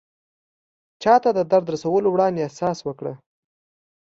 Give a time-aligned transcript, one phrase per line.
[1.03, 3.13] چاته د درد رسولو وړاندې احساس وکړه.